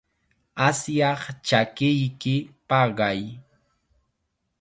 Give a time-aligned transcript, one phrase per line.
[0.67, 2.35] Asyaq chakiyki
[2.67, 3.21] paqay.